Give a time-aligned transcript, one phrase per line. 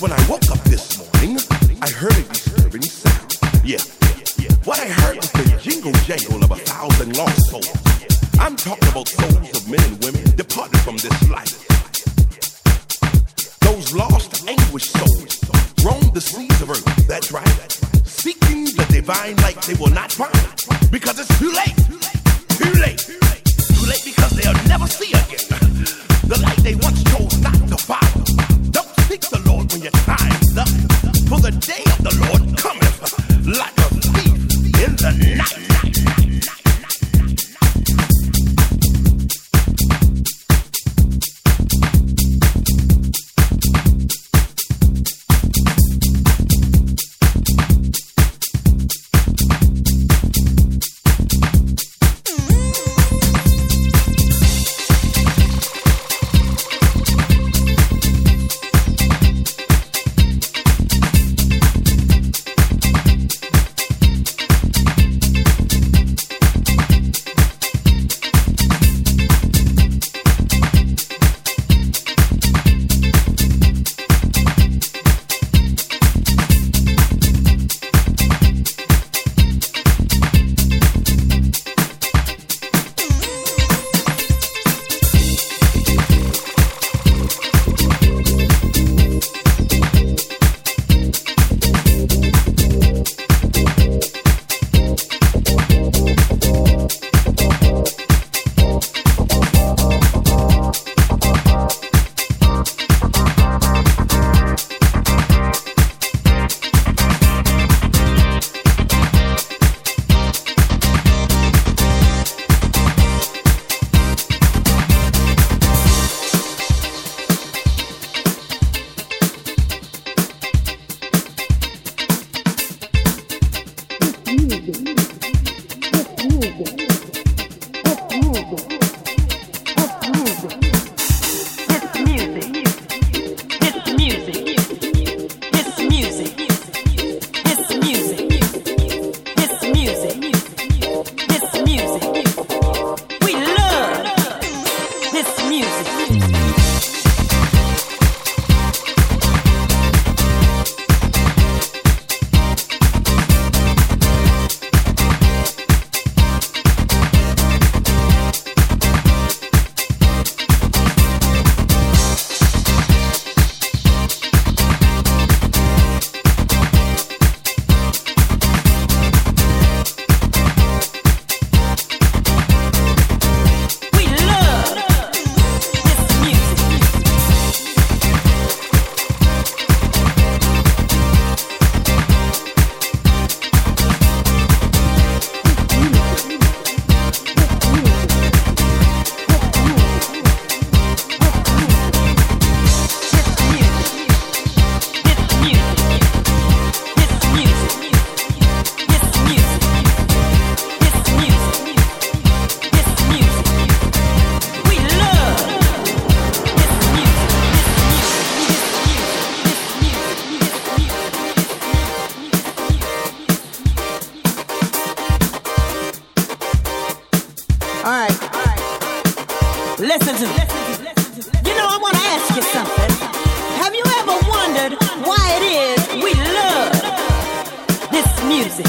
[0.00, 1.38] when I woke up this morning,
[1.82, 2.27] I heard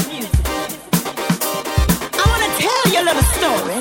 [0.08, 0.30] music.
[2.12, 3.79] I want to tell you a little story.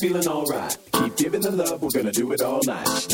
[0.00, 0.78] feeling alright.
[0.92, 3.09] Keep giving the love, we're gonna do it all night.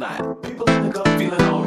[0.00, 1.59] People in the club feeling all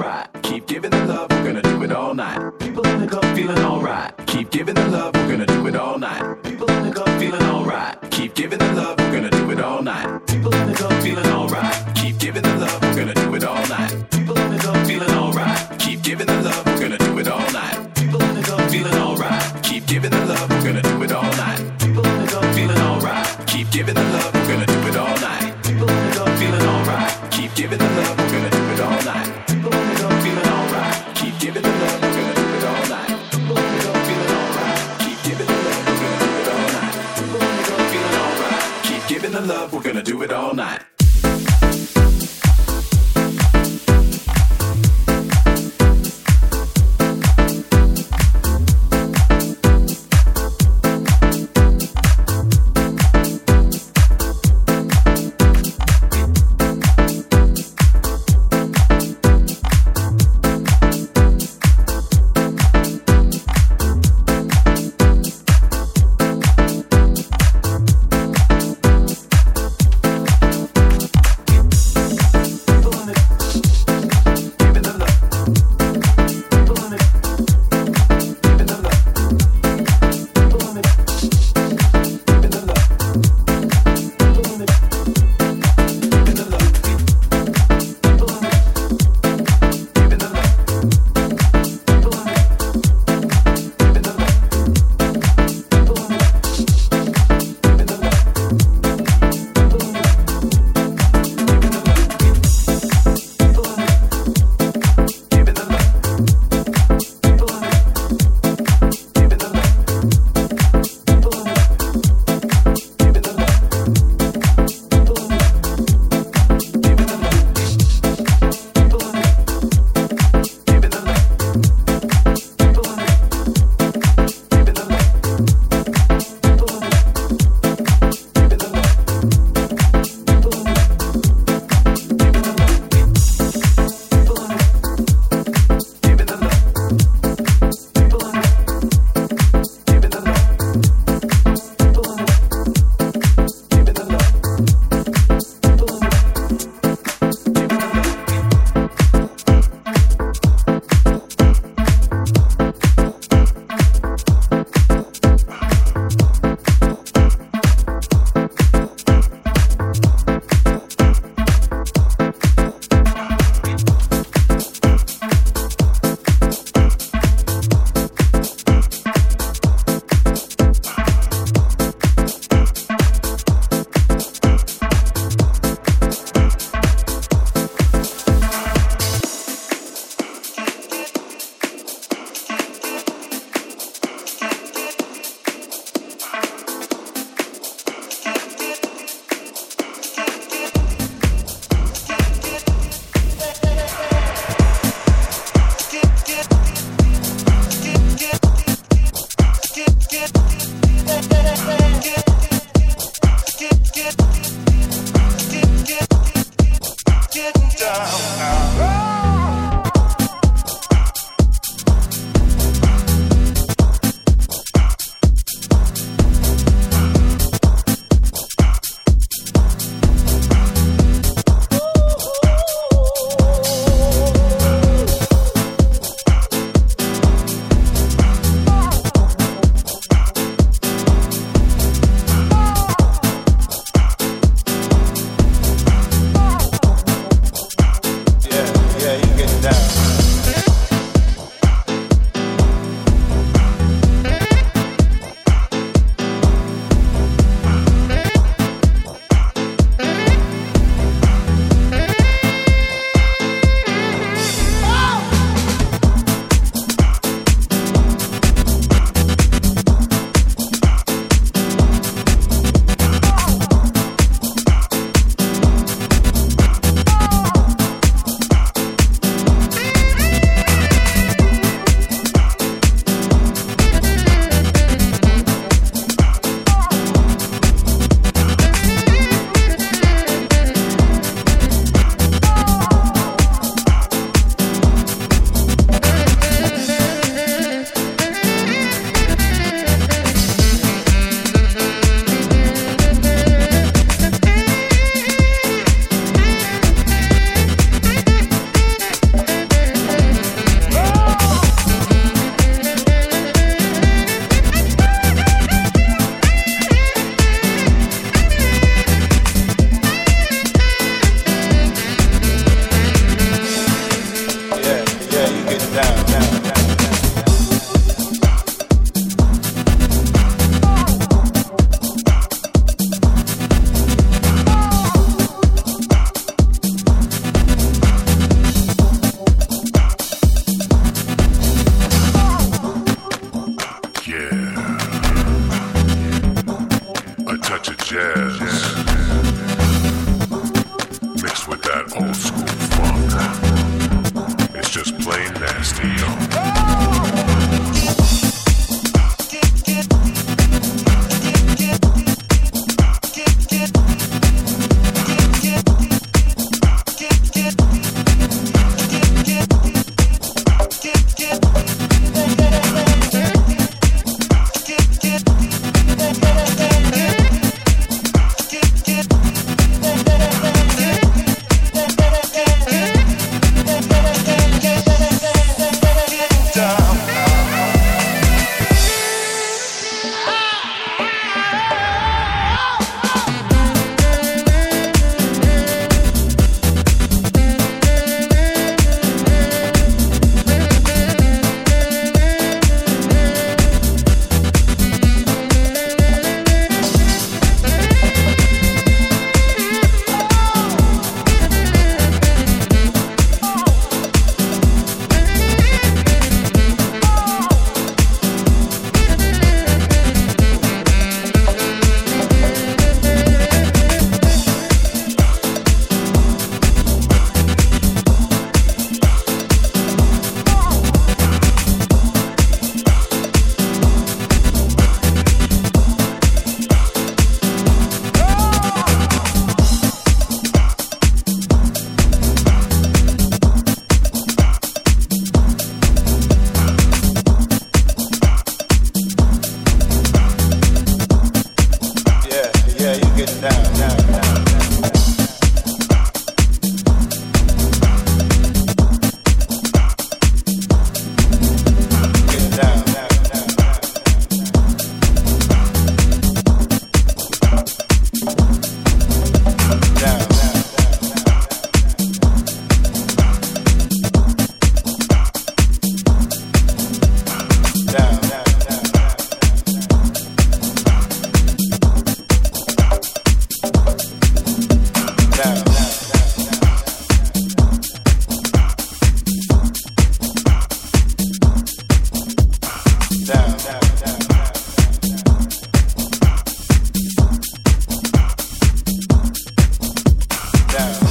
[490.94, 491.23] down.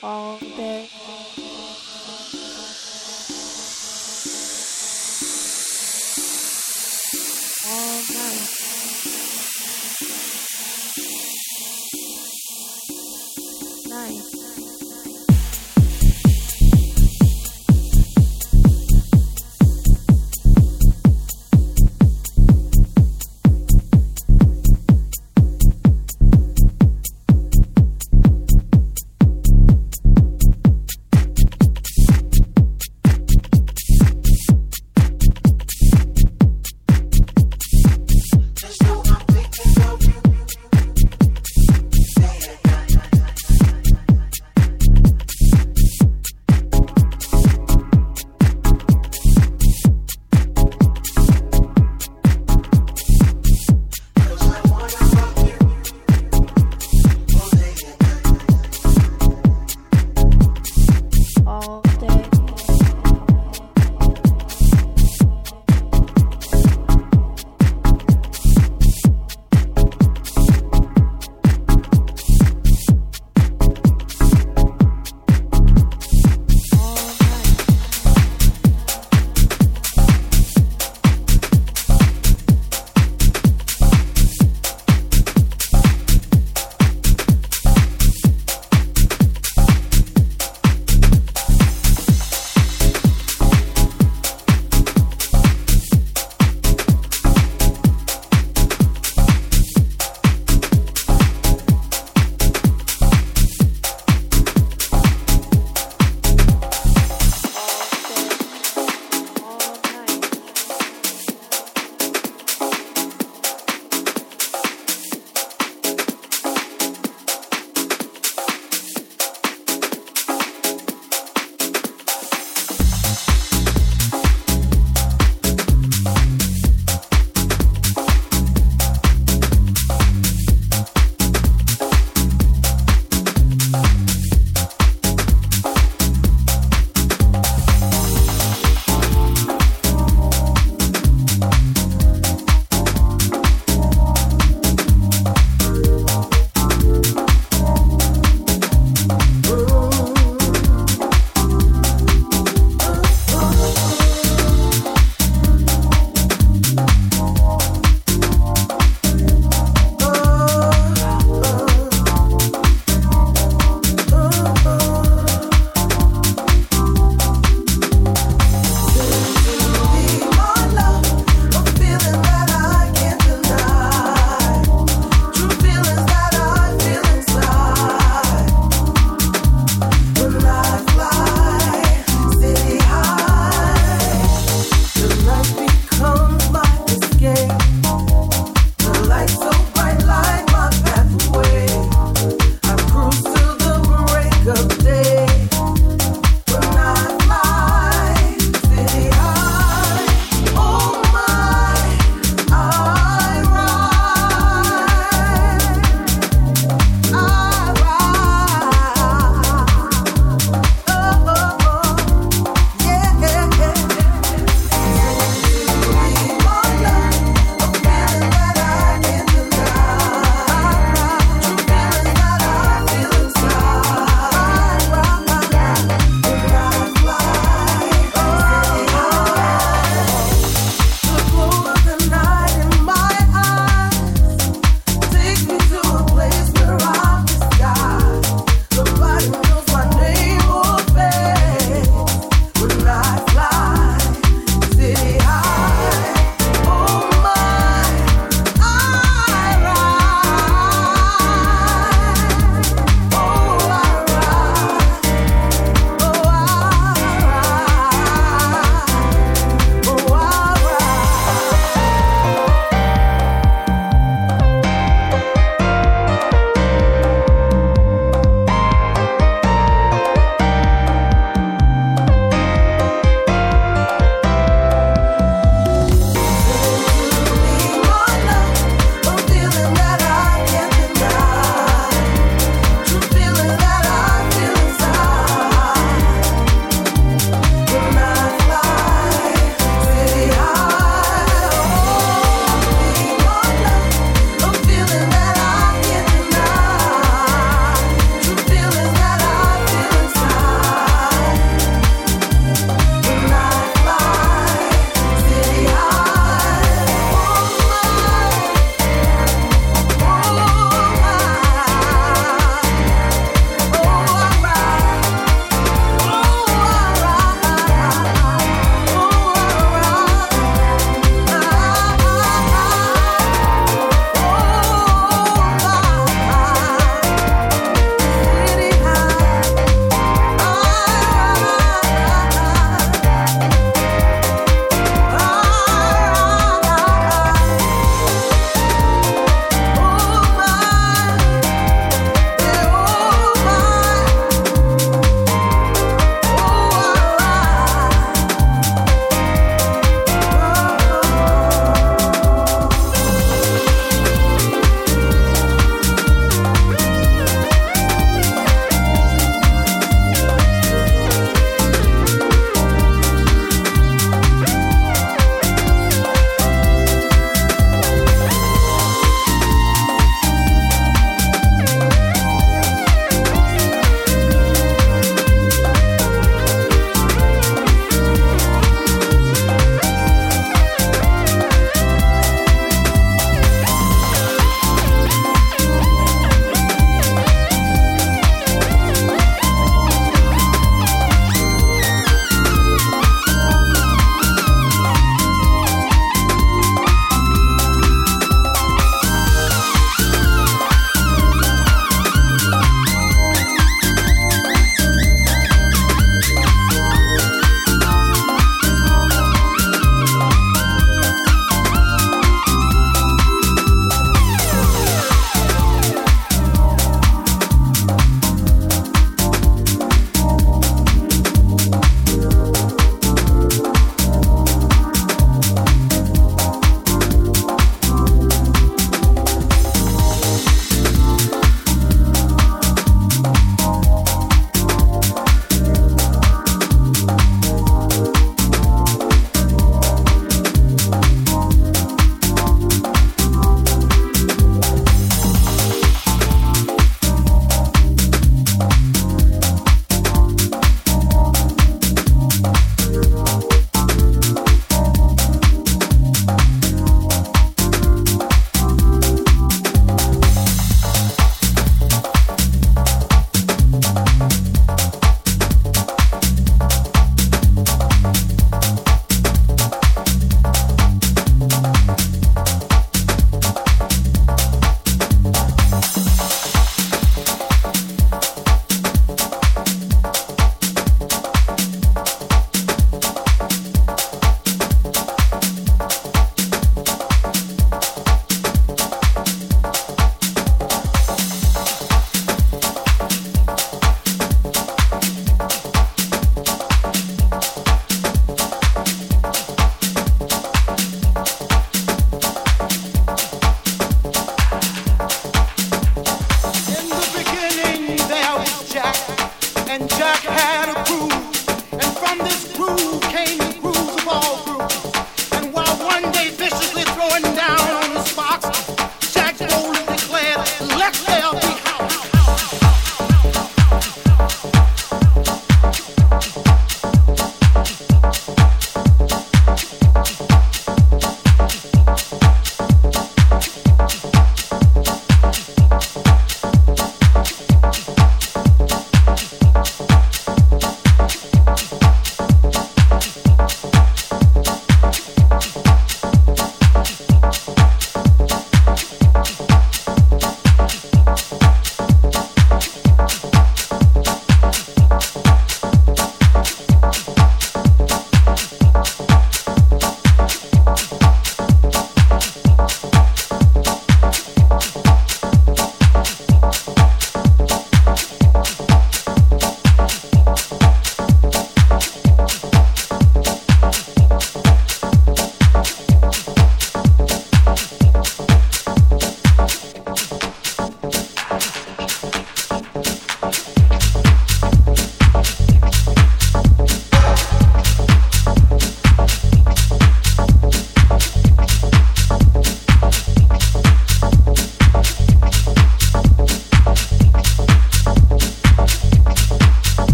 [0.00, 0.99] 哦对。